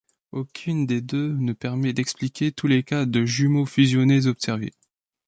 Aucune 0.31 0.87
des 0.87 0.99
deux 0.99 1.33
ne 1.33 1.53
permet 1.53 1.93
d'expliquer 1.93 2.51
tous 2.51 2.65
les 2.65 2.81
cas 2.81 3.05
de 3.05 3.23
jumeaux 3.23 3.67
fusionnés 3.67 4.25
observés. 4.25 4.73